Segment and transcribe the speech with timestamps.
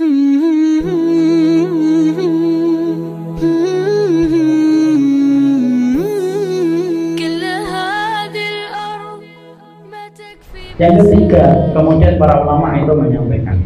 [0.00, 0.08] Yang
[11.04, 13.60] ketiga, kemudian para ulama itu menyampaikan.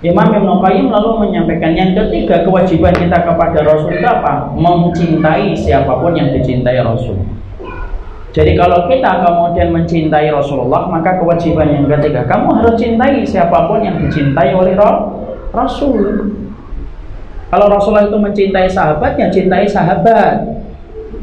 [0.00, 4.56] Imam Ibn Qayyim lalu menyampaikan yang ketiga kewajiban kita kepada Rasul itu apa?
[4.56, 7.20] Mencintai siapa pun yang dicintai Rasul.
[8.32, 13.84] Jadi kalau kita kemudian mencintai Rasulullah, maka kewajiban yang ketiga, kamu harus cintai siapa pun
[13.84, 15.25] yang dicintai oleh Rasul.
[17.46, 20.44] Kalau Rasulullah itu mencintai sahabatnya, cintai sahabat.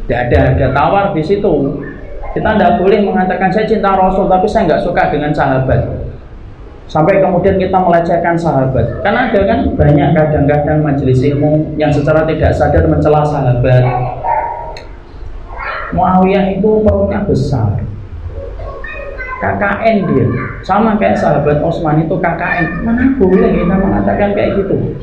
[0.04, 1.54] Tidak ada harga tawar di situ.
[2.34, 5.86] Kita tidak boleh mengatakan saya cinta Rasul tapi saya nggak suka dengan sahabat.
[6.90, 9.06] Sampai kemudian kita melecehkan sahabat.
[9.06, 13.86] Karena ada kan banyak kadang-kadang majelis ilmu yang secara tidak sadar mencela sahabat.
[15.94, 17.86] Muawiyah itu perutnya besar.
[19.44, 20.26] KKN dia
[20.64, 24.96] sama kayak sahabat Osman itu KKN mana boleh kita mengatakan kayak gitu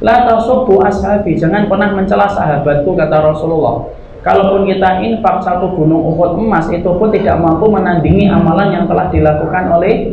[0.00, 6.36] La tasubu ashabi jangan pernah mencela sahabatku kata Rasulullah Kalaupun kita infak satu gunung Uhud
[6.44, 10.12] emas itu pun tidak mampu menandingi amalan yang telah dilakukan oleh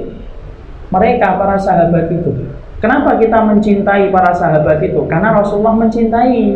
[0.87, 2.31] mereka para sahabat itu.
[2.79, 5.03] Kenapa kita mencintai para sahabat itu?
[5.11, 6.55] Karena Rasulullah mencintai.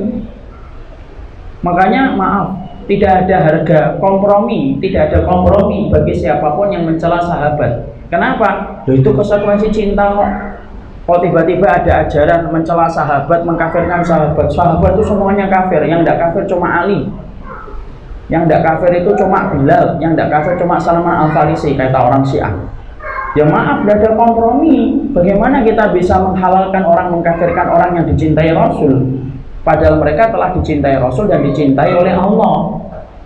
[1.59, 7.91] Makanya maaf, tidak ada harga kompromi, tidak ada kompromi bagi siapa pun yang mencela sahabat.
[8.09, 8.81] Kenapa?
[8.89, 10.31] Loh, itu konsekuensi cinta kok.
[11.01, 16.43] Kalau tiba-tiba ada ajaran mencela sahabat, mengkafirkan sahabat, sahabat itu semuanya kafir, yang tidak kafir
[16.47, 17.09] cuma Ali.
[18.31, 22.23] Yang tidak kafir itu cuma Bilal, yang tidak kafir cuma Salman Al Farisi kata orang
[22.23, 22.53] Syiah.
[23.31, 25.07] Ya maaf, tidak ada kompromi.
[25.15, 28.91] Bagaimana kita bisa menghalalkan orang mengkafirkan orang yang dicintai Rasul?
[29.61, 32.81] Padahal mereka telah dicintai Rasul dan dicintai oleh Allah.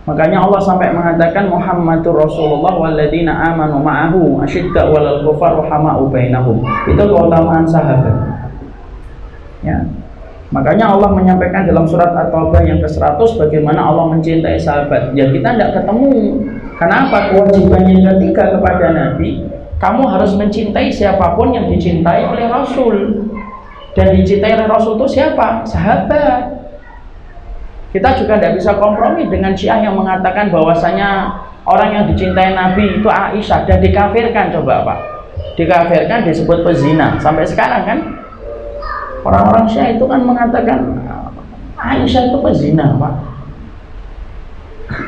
[0.05, 6.61] Makanya Allah sampai mengatakan Muhammadur Rasulullah waladina amanu ma'ahu asyidda walal kufar rahama'u bainahum.
[6.86, 8.14] Itu keutamaan sahabat.
[9.66, 9.81] Ya.
[10.53, 15.17] Makanya Allah menyampaikan dalam surat At-Taubah yang ke-100 bagaimana Allah mencintai sahabat.
[15.17, 16.45] Ya kita tidak ketemu.
[16.77, 17.33] Kenapa?
[17.33, 19.42] Kewajiban yang ketiga kepada Nabi,
[19.81, 23.26] kamu harus mencintai siapa pun yang dicintai oleh Rasul.
[23.95, 25.64] Dan dicintai oleh Rasul itu siapa?
[25.64, 26.52] Sahabat.
[27.95, 31.32] Kita juga tidak bisa kompromi dengan Syiah yang mengatakan bahwasanya
[31.64, 35.00] orang yang dicintai Nabi itu Aisyah dan dikafirkan coba Pak.
[35.55, 38.00] Dikafirkan disebut pezina sampai sekarang kan
[39.26, 40.80] Orang-orang Syiah itu kan mengatakan
[41.82, 43.14] Aisyah itu pezina, Pak.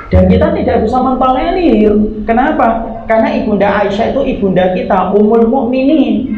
[0.10, 1.94] Dan kita tidak bisa mentolerir.
[2.26, 2.82] Kenapa?
[3.06, 6.34] Karena ibunda Aisyah itu ibunda kita, umul mukminin.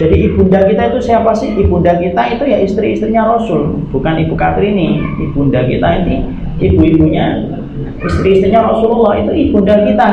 [0.00, 1.52] Jadi ibunda kita itu siapa sih?
[1.60, 4.96] Ibunda kita itu ya istri-istrinya Rasul, bukan ibu Katrini.
[5.20, 6.24] Ibunda kita ini
[6.56, 7.52] ibu-ibunya
[8.00, 10.10] istri-istrinya Rasulullah itu ibunda kita.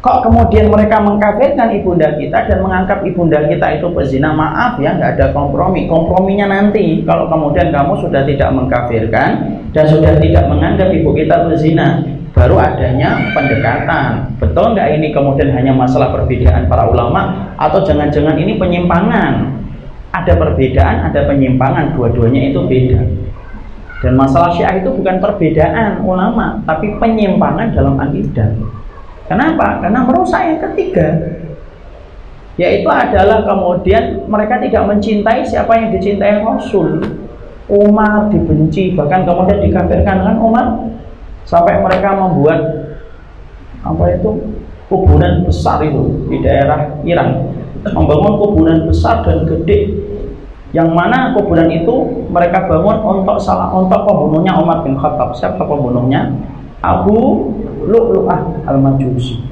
[0.00, 4.32] Kok kemudian mereka mengkafirkan ibunda kita dan menganggap ibunda kita itu pezina?
[4.32, 5.84] Maaf ya, nggak ada kompromi.
[5.92, 12.00] Komprominya nanti kalau kemudian kamu sudah tidak mengkafirkan dan sudah tidak menganggap ibu kita pezina,
[12.32, 14.32] baru adanya pendekatan.
[14.40, 19.60] Betul nggak ini kemudian hanya masalah perbedaan para ulama atau jangan-jangan ini penyimpangan?
[20.16, 23.04] Ada perbedaan, ada penyimpangan, dua-duanya itu beda.
[24.00, 28.79] Dan masalah syiah itu bukan perbedaan ulama, tapi penyimpangan dalam akidah.
[29.30, 29.78] Kenapa?
[29.78, 31.08] Karena merusak yang ketiga
[32.60, 37.00] yaitu adalah kemudian mereka tidak mencintai siapa yang dicintai Rasul.
[37.70, 40.66] Umar dibenci bahkan kemudian dikafirkan dengan Umar
[41.46, 42.58] sampai mereka membuat
[43.86, 44.58] apa itu
[44.90, 47.54] kuburan besar itu di daerah Iran.
[47.80, 49.96] Membangun kuburan besar dan gede
[50.76, 55.32] yang mana kuburan itu mereka bangun untuk salah untuk pembunuhnya Umar bin Khattab.
[55.32, 56.28] Siapa pembunuhnya?
[56.82, 57.48] Abu
[57.86, 59.42] Lu'lu'ah al-Majusi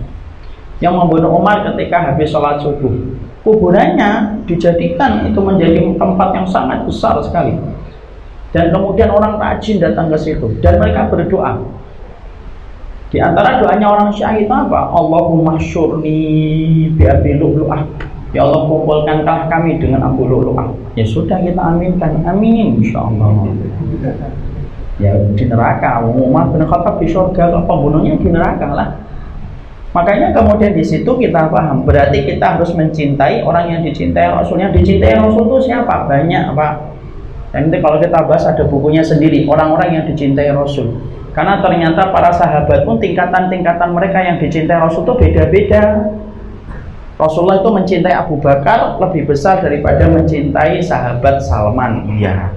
[0.78, 3.18] yang membunuh Umar ketika habis sholat subuh.
[3.42, 7.56] Kuburannya dijadikan itu menjadi tempat yang sangat besar sekali.
[8.52, 11.60] Dan kemudian orang rajin datang ke situ dan mereka berdoa.
[13.08, 14.92] Di antara doanya orang Syiah itu apa?
[14.92, 17.88] Allahumma syurni bi Abi Lu'lu'ah.
[18.36, 20.68] Ya Allah kumpulkanlah kami dengan Abu Lu'lu'ah.
[20.92, 22.20] Ya sudah kita aminkan.
[22.28, 23.48] Amin insyaallah
[24.98, 28.88] ya di neraka Umar bin Khattab di surga pembunuhnya di neraka lah
[29.96, 34.72] makanya kemudian di situ kita paham berarti kita harus mencintai orang yang dicintai Rasul yang
[34.72, 36.04] dicintai Rasul itu siapa?
[36.06, 36.72] Banyak Pak.
[37.48, 41.00] Dan nanti kalau kita bahas ada bukunya sendiri orang-orang yang dicintai Rasul.
[41.32, 46.12] Karena ternyata para sahabat pun tingkatan-tingkatan mereka yang dicintai Rasul itu beda-beda.
[47.18, 52.06] Rasulullah itu mencintai Abu Bakar lebih besar daripada mencintai sahabat Salman.
[52.14, 52.54] Iya.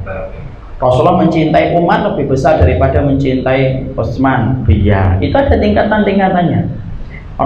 [0.81, 4.65] Rasulullah mencintai umat lebih besar daripada mencintai Utsman.
[4.65, 6.61] Iya, itu ada tingkatan-tingkatannya.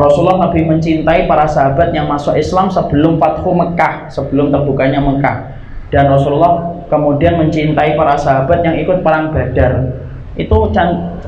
[0.01, 5.55] Rasulullah lebih mencintai para sahabat yang masuk Islam sebelum Fathu Mekah, sebelum terbukanya Mekah.
[5.93, 10.03] Dan Rasulullah kemudian mencintai para sahabat yang ikut perang Badar.
[10.35, 10.73] Itu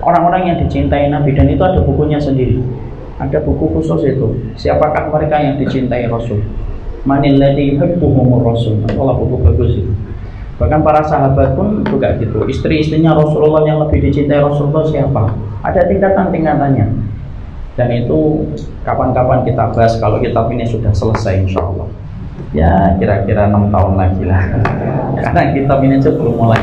[0.04, 2.60] orang-orang yang dicintai Nabi dan itu ada bukunya sendiri.
[3.18, 4.28] Ada buku khusus itu.
[4.60, 6.44] Siapakah mereka yang dicintai Rasul?
[7.08, 8.84] Manil ladzi yuhibbuhumur Rasul.
[8.84, 9.94] Allah buku bagus itu.
[10.58, 12.44] Bahkan para sahabat pun juga gitu.
[12.50, 15.30] Istri-istrinya Rasulullah yang lebih dicintai Rasulullah siapa?
[15.62, 17.07] Ada tingkatan-tingkatannya
[17.78, 18.50] dan itu
[18.82, 21.88] kapan-kapan kita bahas kalau kitab ini sudah selesai insya Allah
[22.56, 24.42] ya kira-kira enam tahun lagi lah.
[25.22, 26.62] Karena kitab ini aja belum mulai.